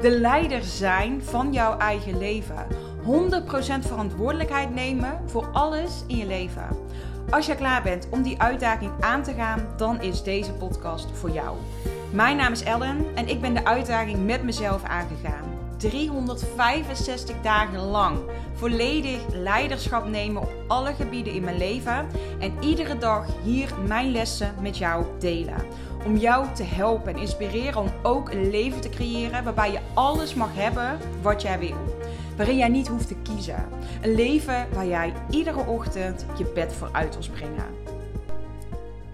[0.00, 2.66] De leider zijn van jouw eigen leven.
[3.04, 6.68] 100% verantwoordelijkheid nemen voor alles in je leven.
[7.30, 11.30] Als je klaar bent om die uitdaging aan te gaan, dan is deze podcast voor
[11.30, 11.56] jou.
[12.10, 15.44] Mijn naam is Ellen en ik ben de uitdaging met mezelf aangegaan.
[15.76, 18.18] 365 dagen lang
[18.54, 22.06] volledig leiderschap nemen op alle gebieden in mijn leven
[22.38, 25.64] en iedere dag hier mijn lessen met jou delen.
[26.04, 30.34] Om jou te helpen en inspireren om ook een leven te creëren waarbij je alles
[30.34, 31.94] mag hebben wat jij wil
[32.36, 33.68] waarin jij niet hoeft te kiezen.
[34.02, 37.82] Een leven waar jij iedere ochtend je bed voor uit wil springen.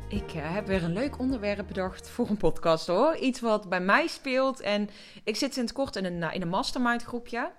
[0.09, 3.17] Ik uh, heb weer een leuk onderwerp bedacht voor een podcast hoor.
[3.17, 4.61] Iets wat bij mij speelt.
[4.61, 4.91] En
[5.25, 7.50] ik zit sinds kort in een, eh, in een mastermind groepje.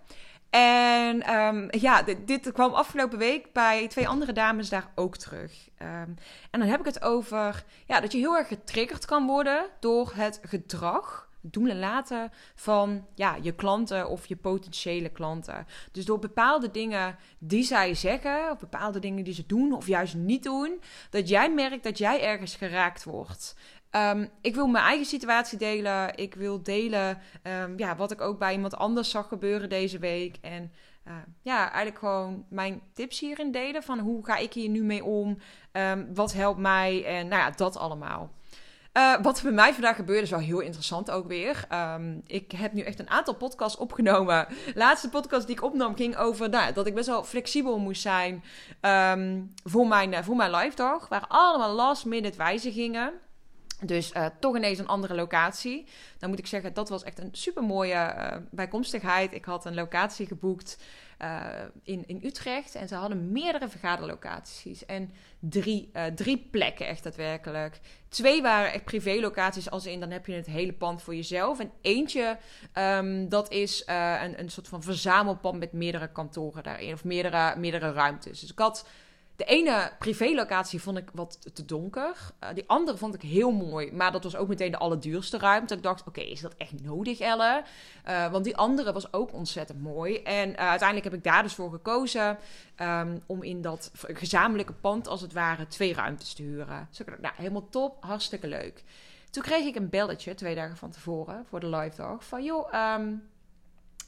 [0.51, 5.69] En um, ja, dit, dit, kwam afgelopen week bij twee andere dames daar ook terug.
[5.81, 6.15] Um,
[6.51, 10.11] en dan heb ik het over ja, dat je heel erg getriggerd kan worden door
[10.15, 15.67] het gedrag doen en laten van ja, je klanten of je potentiële klanten.
[15.91, 20.15] Dus door bepaalde dingen die zij zeggen, of bepaalde dingen die ze doen of juist
[20.15, 23.55] niet doen, dat jij merkt dat jij ergens geraakt wordt.
[23.95, 26.17] Um, ik wil mijn eigen situatie delen.
[26.17, 30.37] Ik wil delen um, ja, wat ik ook bij iemand anders zag gebeuren deze week.
[30.41, 30.71] En
[31.07, 33.83] uh, ja, eigenlijk gewoon mijn tips hierin delen.
[33.83, 35.37] Van hoe ga ik hier nu mee om?
[36.13, 37.05] Wat helpt mij?
[37.05, 38.31] En nou ja, dat allemaal.
[38.97, 41.67] Uh, wat er bij mij vandaag gebeurde is wel heel interessant ook weer.
[42.25, 44.47] Ik heb nu echt een aantal podcasts opgenomen.
[44.47, 48.01] De laatste podcast die ik opnam ging over nou, dat ik best wel flexibel moest
[48.01, 48.43] zijn
[49.63, 51.07] voor, mijn, voor mijn live dag.
[51.07, 53.13] Waar allemaal last minute wijzigingen.
[53.85, 55.87] Dus uh, toch ineens een andere locatie.
[56.17, 59.33] Dan moet ik zeggen, dat was echt een super mooie uh, bijkomstigheid.
[59.33, 60.83] Ik had een locatie geboekt
[61.21, 61.45] uh,
[61.83, 62.75] in, in Utrecht.
[62.75, 64.85] En ze hadden meerdere vergaderlocaties.
[64.85, 67.79] En drie, drie plekken echt daadwerkelijk.
[68.09, 71.59] Twee waren echt privélocaties, als in dan heb je het hele pand voor jezelf.
[71.59, 72.37] En eentje,
[72.73, 76.93] um, dat is een, een soort van verzamelpand met meerdere kantoren daarin.
[76.93, 78.39] Of meerdere, meerdere ruimtes.
[78.39, 78.85] Dus ik had
[79.35, 82.15] de ene privélocatie vond ik wat te donker.
[82.43, 83.91] Uh, die andere vond ik heel mooi.
[83.91, 85.75] Maar dat was ook meteen de allerduurste ruimte.
[85.75, 87.63] Ik dacht, oké, is dat echt nodig, Elle?
[88.09, 90.17] Uh, want die andere was ook ontzettend mooi.
[90.17, 92.37] En uh, uiteindelijk heb ik daar dus voor gekozen...
[92.81, 96.87] Um, om in dat gezamenlijke pand, als het ware, twee ruimtes te huren.
[96.89, 98.83] Dus ik dacht, nou, helemaal top, hartstikke leuk.
[99.29, 102.25] Toen kreeg ik een belletje, twee dagen van tevoren, voor de live dag.
[102.25, 102.95] Van, joh...
[102.99, 103.29] Um,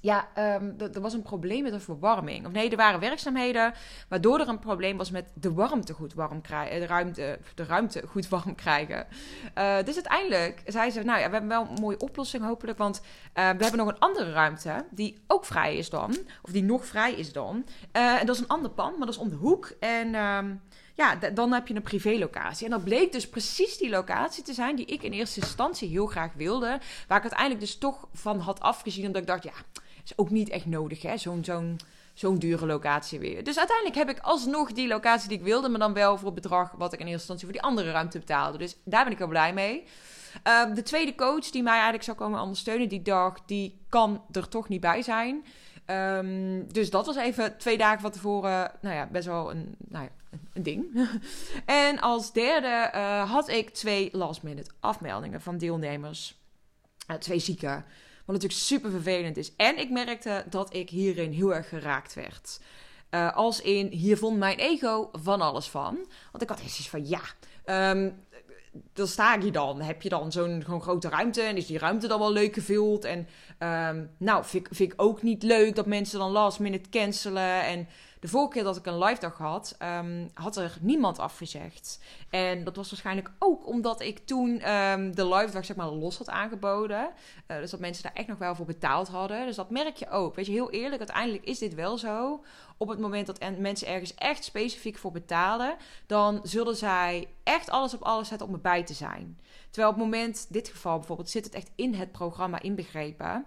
[0.03, 2.45] ja, um, er was een probleem met de verwarming.
[2.45, 3.73] Of nee, er waren werkzaamheden
[4.07, 6.79] waardoor er een probleem was met de warmte goed warm krijgen.
[6.79, 9.07] De ruimte, de ruimte goed warm krijgen.
[9.57, 12.77] Uh, dus uiteindelijk zei ze, nou ja, we hebben wel een mooie oplossing hopelijk.
[12.77, 13.03] Want uh,
[13.33, 16.17] we hebben nog een andere ruimte die ook vrij is dan.
[16.41, 17.65] Of die nog vrij is dan.
[17.91, 19.73] En dat is een ander pand, maar dat is om de hoek.
[19.79, 20.15] En...
[20.15, 20.61] Um,
[20.95, 22.65] ja, dan heb je een privélocatie.
[22.65, 26.05] En dat bleek dus precies die locatie te zijn die ik in eerste instantie heel
[26.05, 26.79] graag wilde.
[27.07, 29.05] Waar ik uiteindelijk dus toch van had afgezien.
[29.05, 29.51] Omdat ik dacht, ja,
[30.03, 31.17] is ook niet echt nodig, hè?
[31.17, 31.79] Zo'n zo'n
[32.13, 33.43] zo'n dure locatie weer.
[33.43, 36.41] Dus uiteindelijk heb ik alsnog die locatie die ik wilde, maar dan wel voor het
[36.41, 38.57] bedrag wat ik in eerste instantie voor die andere ruimte betaalde.
[38.57, 39.83] Dus daar ben ik wel blij mee.
[40.47, 44.47] Uh, de tweede coach die mij eigenlijk zou komen ondersteunen die dag, die kan er
[44.47, 45.45] toch niet bij zijn.
[45.85, 50.03] Um, dus dat was even twee dagen van tevoren, nou ja, best wel een, nou
[50.03, 51.09] ja, een ding.
[51.65, 56.41] en als derde uh, had ik twee last minute afmeldingen van deelnemers.
[57.11, 57.85] Uh, twee zieken.
[58.25, 59.55] Wat natuurlijk super vervelend is.
[59.55, 62.59] En ik merkte dat ik hierin heel erg geraakt werd.
[63.11, 65.95] Uh, als in, hier vond mijn ego van alles van.
[66.31, 67.21] Want ik had eens van, ja,
[67.91, 68.25] um,
[68.93, 69.81] dan sta je dan.
[69.81, 73.05] Heb je dan zo'n grote ruimte en is die ruimte dan wel leuk gevuld?
[73.05, 73.27] En
[73.59, 77.65] um, nou, vind, vind ik ook niet leuk dat mensen dan last minute cancelen.
[77.65, 77.87] En
[78.23, 81.99] de vorige keer dat ik een live dag had, um, had er niemand afgezegd.
[82.29, 86.17] En dat was waarschijnlijk ook omdat ik toen um, de live dag zeg maar los
[86.17, 87.09] had aangeboden.
[87.47, 89.45] Uh, dus dat mensen daar echt nog wel voor betaald hadden.
[89.45, 90.35] Dus dat merk je ook.
[90.35, 92.43] Weet je, heel eerlijk, uiteindelijk is dit wel zo.
[92.77, 95.75] Op het moment dat mensen ergens echt specifiek voor betalen,
[96.05, 99.39] dan zullen zij echt alles op alles zetten om erbij te zijn.
[99.69, 103.45] Terwijl op het moment, dit geval bijvoorbeeld, zit het echt in het programma inbegrepen.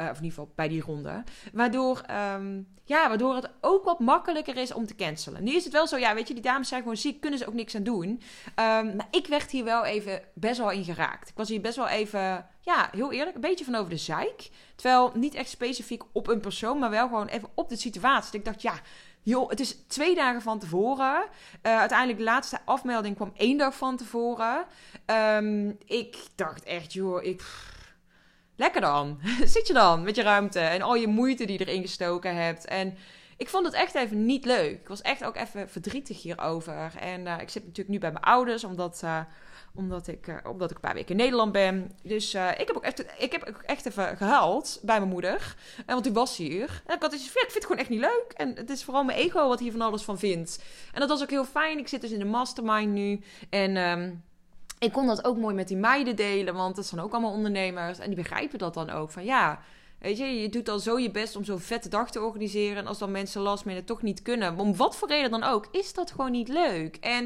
[0.00, 1.24] Uh, of in ieder geval bij die ronde.
[1.52, 2.02] Waardoor,
[2.34, 5.44] um, ja, waardoor het ook wat makkelijker is om te cancelen.
[5.44, 7.46] Nu is het wel zo, ja, weet je, die dames zijn gewoon ziek, kunnen ze
[7.46, 8.08] ook niks aan doen.
[8.08, 11.28] Um, maar ik werd hier wel even best wel in geraakt.
[11.28, 14.50] Ik was hier best wel even, ja, heel eerlijk, een beetje van over de zeik.
[14.76, 18.38] Terwijl niet echt specifiek op een persoon, maar wel gewoon even op de situatie.
[18.38, 18.74] ik dacht, ja,
[19.22, 21.24] joh, het is twee dagen van tevoren.
[21.62, 24.64] Uh, uiteindelijk de laatste afmelding kwam één dag van tevoren.
[25.36, 27.42] Um, ik dacht echt, joh, ik...
[28.58, 29.18] Lekker dan.
[29.44, 32.64] Zit je dan met je ruimte en al je moeite die je erin gestoken hebt.
[32.64, 32.96] En
[33.36, 34.80] ik vond het echt even niet leuk.
[34.80, 36.92] Ik was echt ook even verdrietig hierover.
[37.00, 39.20] En uh, ik zit natuurlijk nu bij mijn ouders, omdat, uh,
[39.74, 41.92] omdat, ik, uh, omdat ik een paar weken in Nederland ben.
[42.02, 45.56] Dus ik heb ook echt, ik heb ook echt even gehuild bij mijn moeder.
[45.86, 46.82] want die was hier.
[46.86, 48.32] En ik had dus, ik vind het gewoon echt niet leuk.
[48.36, 50.62] En het is vooral mijn ego wat hier van alles van vindt.
[50.92, 51.78] En dat was ook heel fijn.
[51.78, 53.20] Ik zit dus in de mastermind nu.
[53.50, 53.76] En...
[53.76, 54.26] Um,
[54.78, 57.98] ik kon dat ook mooi met die meiden delen, want dat zijn ook allemaal ondernemers.
[57.98, 59.10] En die begrijpen dat dan ook.
[59.10, 59.60] Van ja,
[59.98, 62.76] weet je, je doet al zo je best om zo'n vette dag te organiseren.
[62.76, 65.68] En als dan mensen last minute toch niet kunnen, om wat voor reden dan ook,
[65.70, 66.96] is dat gewoon niet leuk.
[66.96, 67.24] En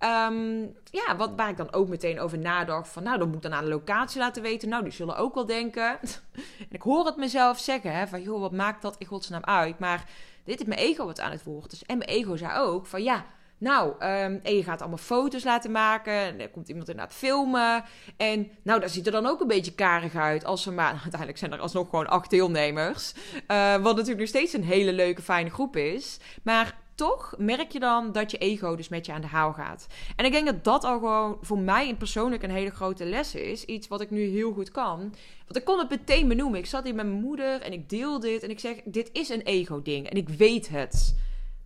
[0.00, 2.88] um, ja, wat, waar ik dan ook meteen over nadacht.
[2.88, 4.68] Van nou, dan moet ik dan aan de locatie laten weten.
[4.68, 5.98] Nou, die zullen ook wel denken.
[6.68, 9.78] en ik hoor het mezelf zeggen, hè, van joh, wat maakt dat in godsnaam uit?
[9.78, 10.08] Maar
[10.44, 11.70] dit is mijn ego wat aan het woord.
[11.70, 13.24] Dus, en mijn ego zei ook van ja
[13.64, 16.12] nou, en je gaat allemaal foto's laten maken.
[16.12, 17.84] En er komt iemand inderdaad filmen.
[18.16, 20.44] En nou, dat ziet er dan ook een beetje karig uit.
[20.44, 23.14] Als we maar, uiteindelijk zijn er alsnog gewoon acht deelnemers.
[23.14, 26.18] Uh, wat natuurlijk nog steeds een hele leuke, fijne groep is.
[26.42, 29.86] Maar toch merk je dan dat je ego dus met je aan de haal gaat.
[30.16, 33.64] En ik denk dat dat al gewoon voor mij persoonlijk een hele grote les is.
[33.64, 34.98] Iets wat ik nu heel goed kan.
[35.44, 36.58] Want ik kon het meteen benoemen.
[36.58, 38.42] Ik zat hier met mijn moeder en ik deel dit.
[38.42, 40.08] En ik zeg, dit is een ego-ding.
[40.08, 41.16] En ik weet het.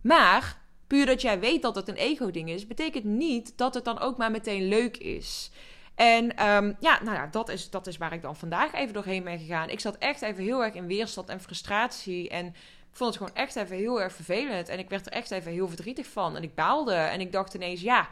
[0.01, 0.57] Maar
[0.89, 4.17] puur dat jij weet dat het een ego-ding is, betekent niet dat het dan ook
[4.17, 5.51] maar meteen leuk is.
[5.95, 9.23] En um, ja, nou ja, dat is, dat is waar ik dan vandaag even doorheen
[9.23, 9.69] ben gegaan.
[9.69, 12.29] Ik zat echt even heel erg in weerstand en frustratie.
[12.29, 12.53] En ik
[12.91, 14.69] vond het gewoon echt even heel erg vervelend.
[14.69, 16.35] En ik werd er echt even heel verdrietig van.
[16.35, 16.93] En ik baalde.
[16.93, 18.09] En ik dacht ineens, ja,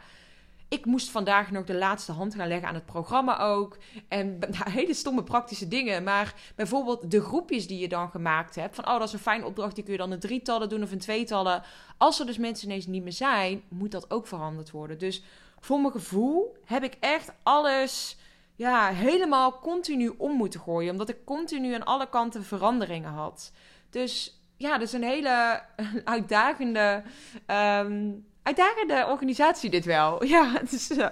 [0.68, 3.76] ik moest vandaag nog de laatste hand gaan leggen aan het programma ook.
[4.08, 4.38] En
[4.70, 6.02] hele stomme praktische dingen.
[6.02, 8.74] Maar bijvoorbeeld de groepjes die je dan gemaakt hebt.
[8.74, 9.74] Van, oh, dat is een fijne opdracht.
[9.74, 11.62] Die kun je dan in drietallen doen of in tweetallen.
[11.96, 14.98] Als er dus mensen ineens niet meer zijn, moet dat ook veranderd worden.
[14.98, 15.22] Dus
[15.60, 18.16] voor mijn gevoel heb ik echt alles
[18.56, 20.90] ja, helemaal continu om moeten gooien.
[20.90, 23.52] Omdat ik continu aan alle kanten veranderingen had.
[23.90, 25.62] Dus ja, dat is een hele
[26.04, 27.02] uitdagende
[27.46, 30.24] um, uitdagende organisatie dit wel.
[30.34, 31.06] Ja, dus, uh,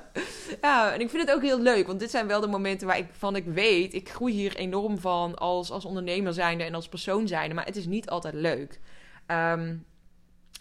[0.61, 1.87] ja, en ik vind het ook heel leuk.
[1.87, 3.95] Want dit zijn wel de momenten waar ik van ik weet...
[3.95, 7.55] ik groei hier enorm van als, als ondernemer zijnde en als persoon zijnde.
[7.55, 8.81] Maar het is niet altijd leuk.
[9.27, 9.87] Um,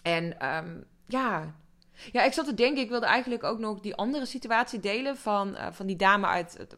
[0.02, 1.54] en um, ja...
[2.12, 5.48] Ja, ik zat te denken, ik wilde eigenlijk ook nog die andere situatie delen van,
[5.48, 6.76] uh, van die dame uit het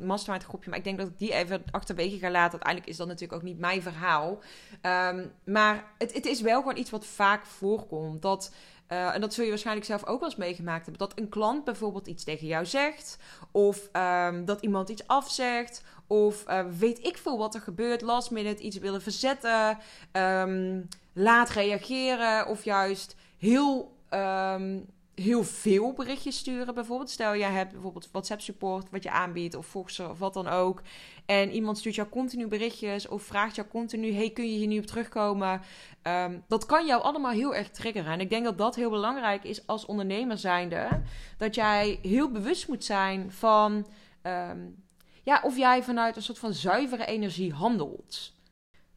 [0.00, 0.70] mastermind groepje.
[0.70, 2.52] Maar ik denk dat ik die even achterwege ga laten.
[2.52, 4.38] Uiteindelijk is dat natuurlijk ook niet mijn verhaal.
[4.82, 8.22] Um, maar het, het is wel gewoon iets wat vaak voorkomt.
[8.22, 8.52] Dat
[8.92, 11.08] uh, en dat zul je waarschijnlijk zelf ook wel eens meegemaakt hebben.
[11.08, 13.18] Dat een klant bijvoorbeeld iets tegen jou zegt.
[13.50, 15.84] Of um, dat iemand iets afzegt.
[16.06, 18.00] Of uh, weet ik veel wat er gebeurt.
[18.00, 19.78] Last minute iets willen verzetten.
[20.12, 22.46] Um, laat reageren.
[22.46, 24.86] Of juist heel um,
[25.20, 26.74] heel veel berichtjes sturen.
[26.74, 30.48] Bijvoorbeeld, stel jij hebt bijvoorbeeld WhatsApp support wat je aanbiedt of Voxer of wat dan
[30.48, 30.82] ook.
[31.26, 34.78] En iemand stuurt jou continu berichtjes of vraagt jou continu: hey, kun je hier nu
[34.78, 35.60] op terugkomen?
[36.02, 38.12] Um, dat kan jou allemaal heel erg triggeren.
[38.12, 41.02] En ik denk dat dat heel belangrijk is als ondernemer zijnde.
[41.36, 43.86] Dat jij heel bewust moet zijn van
[44.22, 44.84] um,
[45.22, 48.32] ja, of jij vanuit een soort van zuivere energie handelt.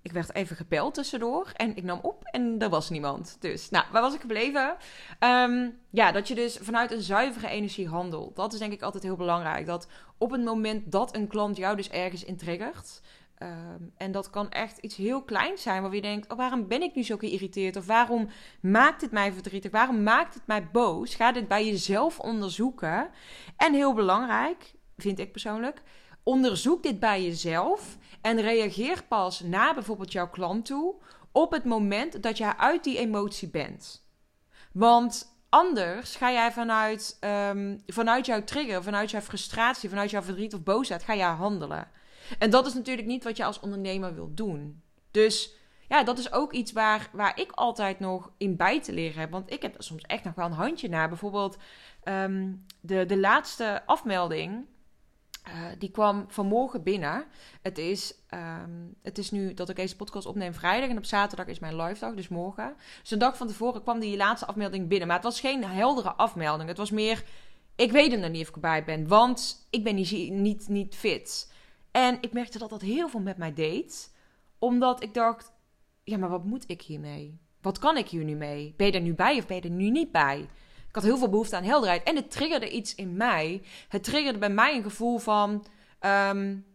[0.04, 3.38] Ik werd even gebeld tussendoor en ik nam op en er was niemand.
[3.40, 4.76] Dus, nou, waar was ik gebleven?
[5.20, 8.36] Um, ja, dat je dus vanuit een zuivere energie handelt.
[8.36, 9.66] Dat is denk ik altijd heel belangrijk.
[9.66, 13.02] Dat op het moment dat een klant jou dus ergens intriggert...
[13.38, 16.82] Um, en dat kan echt iets heel kleins zijn, waar je denkt: oh, waarom ben
[16.82, 17.76] ik nu zo geïrriteerd?
[17.76, 18.30] Of waarom
[18.62, 19.72] maakt het mij verdrietig?
[19.72, 21.16] Waarom maakt het mij boos?
[21.16, 23.10] Ga dit bij jezelf onderzoeken.
[23.58, 25.82] En heel belangrijk, vind ik persoonlijk,
[26.24, 30.96] onderzoek dit bij jezelf en reageer pas na bijvoorbeeld jouw klant toe
[31.32, 34.08] op het moment dat jij uit die emotie bent.
[34.72, 37.18] Want anders ga jij vanuit,
[37.50, 41.88] um, vanuit jouw trigger, vanuit jouw frustratie, vanuit jouw verdriet of boosheid, ga jij handelen.
[42.40, 44.82] En dat is natuurlijk niet wat je als ondernemer wilt doen.
[45.12, 45.56] Dus
[45.88, 49.32] ja, dat is ook iets waar, waar ik altijd nog in bij te leren heb.
[49.32, 51.10] Want ik heb er soms echt nog wel een handje naar.
[51.10, 51.58] Bijvoorbeeld
[52.04, 54.66] um, de, de laatste afmelding
[55.48, 57.26] uh, die kwam vanmorgen binnen.
[57.62, 60.90] Het is, um, het is nu dat ik deze podcast opneem vrijdag.
[60.90, 62.76] En op zaterdag is mijn live dag, dus morgen.
[63.02, 65.08] Dus een dag van tevoren kwam die laatste afmelding binnen.
[65.08, 66.70] Maar het was geen heldere afmelding.
[66.70, 67.24] Het was meer,
[67.76, 69.08] ik weet hem er niet of ik erbij ben.
[69.08, 71.54] Want ik ben niet, niet, niet fit.
[71.92, 74.14] En ik merkte dat dat heel veel met mij deed.
[74.60, 75.52] Omdat ik dacht,
[76.04, 77.40] ja, maar wat moet ik hiermee?
[77.62, 78.74] Wat kan ik hier nu mee?
[78.78, 80.50] Ben je er nu bij of ben je er nu niet bij?
[80.94, 82.04] Ik had heel veel behoefte aan helderheid.
[82.04, 83.62] En het triggerde iets in mij.
[83.88, 85.66] Het triggerde bij mij een gevoel van...
[86.30, 86.66] Um,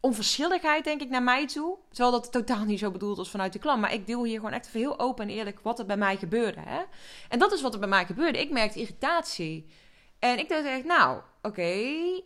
[0.00, 1.78] onverschilligheid, denk ik, naar mij toe.
[1.88, 3.80] Terwijl dat totaal niet zo bedoeld was vanuit de klant.
[3.80, 6.60] Maar ik deel hier gewoon echt heel open en eerlijk wat er bij mij gebeurde.
[6.60, 6.82] Hè?
[7.28, 8.40] En dat is wat er bij mij gebeurde.
[8.40, 9.66] Ik merkte irritatie.
[10.18, 11.72] En ik dacht echt, nou, oké,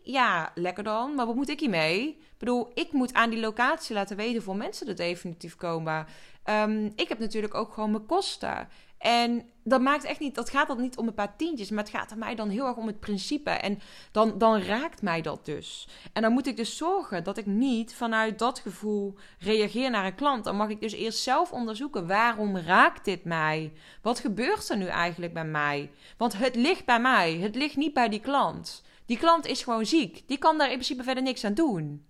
[0.02, 1.14] ja, lekker dan.
[1.14, 2.08] Maar wat moet ik hiermee?
[2.08, 6.06] Ik bedoel, ik moet aan die locatie laten weten voor mensen er definitief komen.
[6.50, 8.68] Um, ik heb natuurlijk ook gewoon mijn kosten.
[8.98, 11.92] En dat maakt echt niet, dat gaat dan niet om een paar tientjes, maar het
[11.92, 13.50] gaat er mij dan heel erg om het principe.
[13.50, 13.80] En
[14.12, 15.88] dan, dan raakt mij dat dus.
[16.12, 20.14] En dan moet ik dus zorgen dat ik niet vanuit dat gevoel reageer naar een
[20.14, 20.44] klant.
[20.44, 23.72] Dan mag ik dus eerst zelf onderzoeken, waarom raakt dit mij?
[24.02, 25.90] Wat gebeurt er nu eigenlijk bij mij?
[26.16, 28.84] Want het ligt bij mij, het ligt niet bij die klant.
[29.06, 30.22] Die klant is gewoon ziek.
[30.26, 32.06] Die kan daar in principe verder niks aan doen.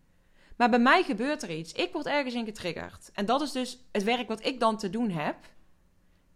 [0.57, 1.73] Maar bij mij gebeurt er iets.
[1.73, 3.11] Ik word ergens in getriggerd.
[3.13, 5.37] En dat is dus het werk wat ik dan te doen heb.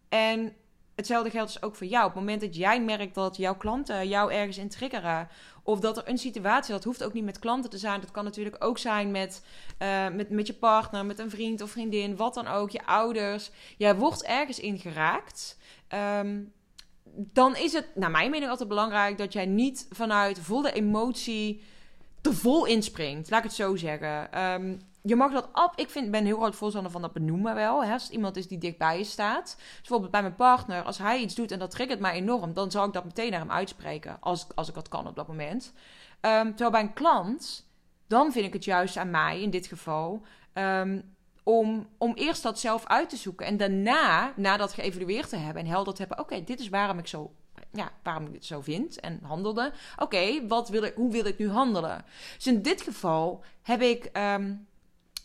[0.08, 0.52] En
[0.94, 2.06] hetzelfde geldt dus ook voor jou.
[2.06, 5.28] Op het moment dat jij merkt dat jouw klanten jou ergens in triggeren.
[5.62, 8.00] Of dat er een situatie, dat hoeft ook niet met klanten te zijn.
[8.00, 9.44] Dat kan natuurlijk ook zijn met,
[9.82, 13.50] uh, met, met je partner, met een vriend of vriendin, wat dan ook, je ouders.
[13.76, 15.58] Jij wordt ergens ingeraakt.
[16.20, 16.52] Um,
[17.14, 21.62] dan is het, naar mijn mening, altijd belangrijk dat jij niet vanuit volle emotie
[22.20, 23.30] te vol inspringt.
[23.30, 24.42] Laat ik het zo zeggen.
[24.42, 25.72] Um, je mag dat op.
[25.76, 27.84] Ik vind, ben heel groot voorstander van dat benoemen wel.
[27.84, 27.92] Hè?
[27.92, 29.56] Als iemand is die dichtbij je staat.
[29.76, 32.86] Bijvoorbeeld bij mijn partner, als hij iets doet en dat triggert mij enorm, dan zal
[32.86, 34.16] ik dat meteen naar hem uitspreken.
[34.20, 35.72] Als, als ik dat kan op dat moment.
[36.20, 37.66] Um, terwijl bij een klant,
[38.06, 40.22] dan vind ik het juist aan mij in dit geval.
[40.54, 43.46] Um, om, om eerst dat zelf uit te zoeken.
[43.46, 46.98] En daarna, na dat geëvalueerd te hebben en helder te hebben: oké, dit is waarom
[46.98, 47.32] ik zo
[47.72, 49.72] ja, waarom ik het zo vind en handelde.
[49.96, 52.04] Oké, wat wil ik, hoe wil ik nu handelen?
[52.36, 54.66] Dus in dit geval heb ik um,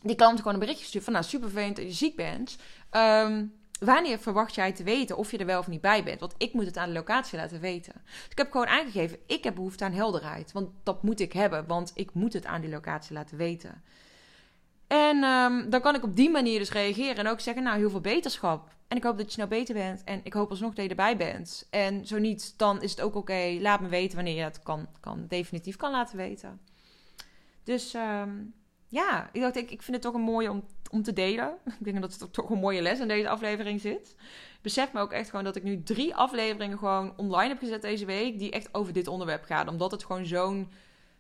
[0.04, 1.14] die klant gewoon een berichtje gestuurd van...
[1.14, 2.58] nou, super dat je ziek bent.
[2.92, 6.20] Um, wanneer verwacht jij te weten of je er wel of niet bij bent?
[6.20, 7.94] Want ik moet het aan de locatie laten weten.
[8.06, 10.52] Dus ik heb gewoon aangegeven, ik heb behoefte aan helderheid.
[10.52, 13.84] Want dat moet ik hebben, want ik moet het aan die locatie laten weten.
[14.88, 17.90] En um, dan kan ik op die manier dus reageren en ook zeggen, nou, heel
[17.90, 18.76] veel beterschap.
[18.88, 20.04] En ik hoop dat je snel beter bent.
[20.04, 21.68] En ik hoop alsnog dat je erbij bent.
[21.70, 23.58] En zo niet, dan is het ook oké.
[23.60, 26.60] Laat me weten wanneer je het kan, kan, definitief kan laten weten.
[27.64, 28.54] Dus um,
[28.94, 31.58] ja, ik dacht, ik, vind het toch een mooie om, om te delen.
[31.80, 34.16] Ik denk dat er toch een mooie les in deze aflevering zit.
[34.62, 38.06] Besef me ook echt gewoon dat ik nu drie afleveringen gewoon online heb gezet deze
[38.06, 38.40] week.
[38.40, 39.68] Die echt over dit onderwerp gaan.
[39.68, 40.72] Omdat het gewoon zo'n,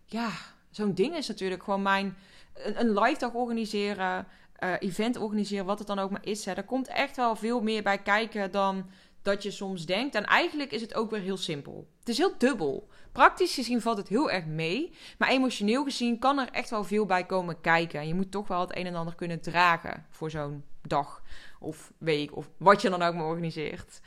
[0.06, 0.30] ja,
[0.70, 1.64] zo'n ding is natuurlijk.
[1.64, 2.18] Gewoon mijn,
[2.54, 4.28] een, live dag organiseren,
[4.64, 6.46] uh, event organiseren, wat het dan ook maar is.
[6.46, 6.54] Hè.
[6.54, 8.90] Er komt echt wel veel meer bij kijken dan
[9.24, 10.16] dat je soms denkt.
[10.16, 11.88] En eigenlijk is het ook weer heel simpel.
[12.00, 12.90] Het is heel dubbel.
[13.12, 14.92] Praktisch gezien valt het heel erg mee.
[15.18, 18.00] Maar emotioneel gezien kan er echt wel veel bij komen kijken.
[18.00, 21.22] En je moet toch wel het een en ander kunnen dragen voor zo'n dag
[21.60, 24.02] of week of wat je dan ook maar organiseert.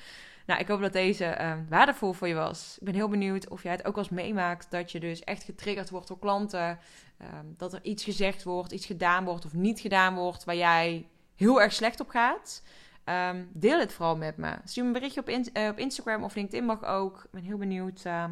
[0.46, 2.76] Nou, ik hoop dat deze uh, waardevol voor je was.
[2.78, 5.90] Ik ben heel benieuwd of jij het ook eens meemaakt dat je dus echt getriggerd
[5.90, 6.78] wordt door klanten.
[7.20, 11.06] Uh, dat er iets gezegd wordt, iets gedaan wordt of niet gedaan wordt waar jij
[11.36, 12.62] heel erg slecht op gaat.
[13.08, 14.56] Um, deel het vooral met me.
[14.64, 17.22] Stuur me een berichtje op, uh, op Instagram of LinkedIn mag ook.
[17.24, 18.24] Ik ben heel benieuwd uh,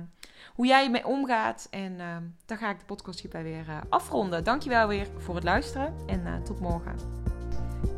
[0.54, 1.66] hoe jij ermee omgaat.
[1.70, 2.16] En uh,
[2.46, 4.44] dan ga ik de podcast hierbij weer uh, afronden.
[4.44, 7.23] Dankjewel weer voor het luisteren en tot morgen.